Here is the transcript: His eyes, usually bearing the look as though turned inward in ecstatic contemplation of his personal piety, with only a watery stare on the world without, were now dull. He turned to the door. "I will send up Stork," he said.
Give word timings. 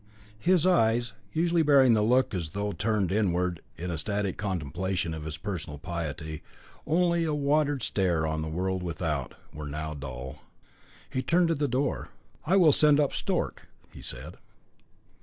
His 0.39 0.65
eyes, 0.65 1.13
usually 1.31 1.61
bearing 1.61 1.93
the 1.93 2.01
look 2.01 2.33
as 2.33 2.49
though 2.53 2.71
turned 2.71 3.11
inward 3.11 3.61
in 3.77 3.91
ecstatic 3.91 4.35
contemplation 4.35 5.13
of 5.13 5.25
his 5.25 5.37
personal 5.37 5.77
piety, 5.77 6.41
with 6.85 6.97
only 6.97 7.23
a 7.23 7.35
watery 7.35 7.81
stare 7.81 8.25
on 8.25 8.41
the 8.41 8.49
world 8.49 8.81
without, 8.81 9.35
were 9.53 9.67
now 9.67 9.93
dull. 9.93 10.41
He 11.07 11.21
turned 11.21 11.49
to 11.49 11.53
the 11.53 11.67
door. 11.67 12.09
"I 12.47 12.55
will 12.55 12.73
send 12.73 12.99
up 12.99 13.13
Stork," 13.13 13.67
he 13.93 14.01
said. 14.01 14.37